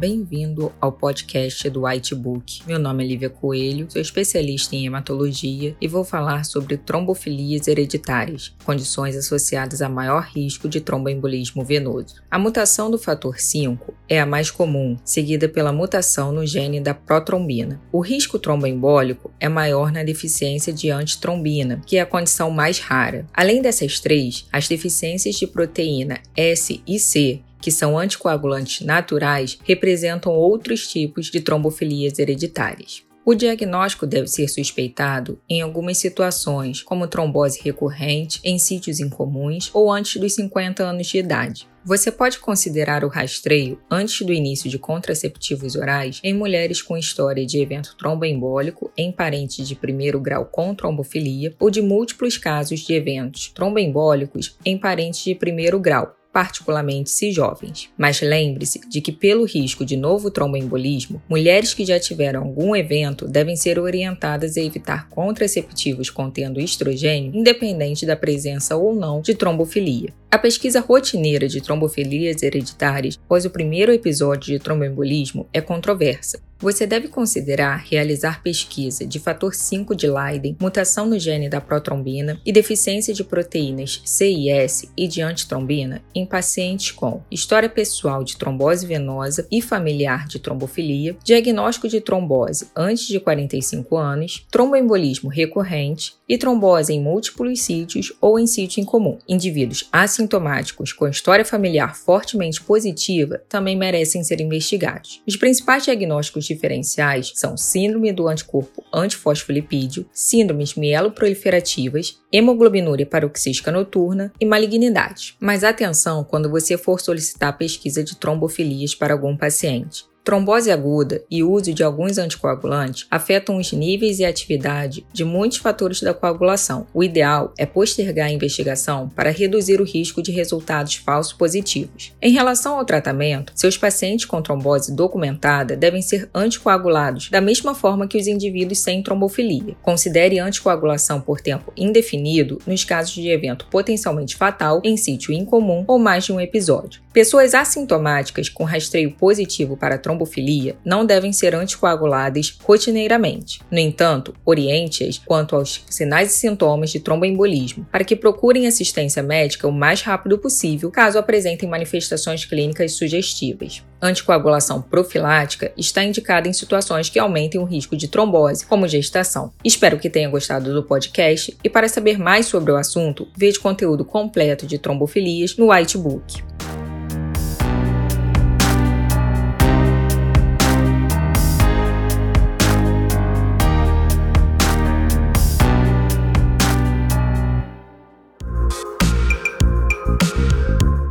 [0.00, 2.62] Bem-vindo ao podcast do White Book.
[2.66, 8.56] Meu nome é Lívia Coelho, sou especialista em hematologia e vou falar sobre trombofilias hereditárias,
[8.64, 12.14] condições associadas a maior risco de tromboembolismo venoso.
[12.30, 16.94] A mutação do fator 5 é a mais comum, seguida pela mutação no gene da
[16.94, 17.78] protrombina.
[17.92, 23.26] O risco tromboembólico é maior na deficiência de antitrombina, que é a condição mais rara.
[23.34, 30.32] Além dessas três, as deficiências de proteína S e C que são anticoagulantes naturais, representam
[30.32, 33.04] outros tipos de trombofilias hereditárias.
[33.22, 39.92] O diagnóstico deve ser suspeitado em algumas situações, como trombose recorrente em sítios incomuns ou
[39.92, 41.68] antes dos 50 anos de idade.
[41.84, 47.44] Você pode considerar o rastreio antes do início de contraceptivos orais em mulheres com história
[47.46, 52.94] de evento tromboembólico em parentes de primeiro grau com trombofilia ou de múltiplos casos de
[52.94, 57.88] eventos tromboembólicos em parentes de primeiro grau, particularmente se jovens.
[57.96, 63.26] Mas lembre-se de que, pelo risco de novo tromboembolismo, mulheres que já tiveram algum evento
[63.26, 70.12] devem ser orientadas a evitar contraceptivos contendo estrogênio, independente da presença ou não de trombofilia.
[70.30, 76.86] A pesquisa rotineira de trombofilias hereditárias após o primeiro episódio de tromboembolismo é controversa, você
[76.86, 82.52] deve considerar realizar pesquisa de fator 5 de Leiden, mutação no gene da protrombina e
[82.52, 88.36] deficiência de proteínas C e S e de antitrombina em pacientes com história pessoal de
[88.36, 96.14] trombose venosa e familiar de trombofilia, diagnóstico de trombose antes de 45 anos, tromboembolismo recorrente
[96.28, 99.18] e trombose em múltiplos sítios ou em sítio incomum.
[99.28, 105.22] Indivíduos assintomáticos com história familiar fortemente positiva também merecem ser investigados.
[105.26, 114.44] Os principais diagnósticos diferenciais são síndrome do anticorpo antifosfolipídio, síndromes mieloproliferativas, hemoglobinúria paroxística noturna e
[114.44, 115.36] malignidade.
[115.38, 120.09] Mas atenção quando você for solicitar pesquisa de trombofilias para algum paciente.
[120.22, 126.02] Trombose aguda e uso de alguns anticoagulantes afetam os níveis e atividade de muitos fatores
[126.02, 126.86] da coagulação.
[126.92, 132.12] O ideal é postergar a investigação para reduzir o risco de resultados falsos positivos.
[132.20, 138.06] Em relação ao tratamento, seus pacientes com trombose documentada devem ser anticoagulados da mesma forma
[138.06, 139.74] que os indivíduos sem trombofilia.
[139.80, 145.98] Considere anticoagulação por tempo indefinido nos casos de evento potencialmente fatal em sítio incomum ou
[145.98, 147.00] mais de um episódio.
[147.12, 153.60] Pessoas assintomáticas com rastreio positivo para trombofilia não devem ser anticoaguladas rotineiramente.
[153.70, 159.68] No entanto, oriente-as quanto aos sinais e sintomas de tromboembolismo, para que procurem assistência médica
[159.68, 163.84] o mais rápido possível caso apresentem manifestações clínicas sugestivas.
[164.02, 169.52] Anticoagulação profilática está indicada em situações que aumentem o risco de trombose, como gestação.
[169.62, 173.62] Espero que tenha gostado do podcast e para saber mais sobre o assunto, veja o
[173.62, 176.49] conteúdo completo de trombofilias no Whitebook.